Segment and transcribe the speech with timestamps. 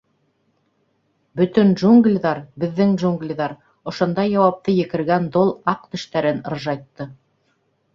[1.41, 3.55] —Бөтөн джунглиҙар— беҙҙең джунглиҙар,—
[3.95, 7.13] ошондай яуапты екергән дол аҡ тештәрен ыржайтты.